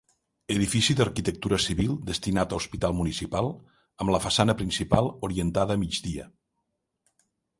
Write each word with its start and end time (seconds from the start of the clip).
Edifici 0.51 0.93
d'arquitectura 0.99 1.59
civil 1.65 1.91
destinat 2.07 2.55
a 2.55 2.57
Hospital 2.61 2.95
Municipal, 3.01 3.51
amb 4.05 4.13
la 4.15 4.23
façana 4.25 4.57
principal 4.63 5.11
orientada 5.31 5.79
a 5.79 5.83
migdia. 5.83 6.29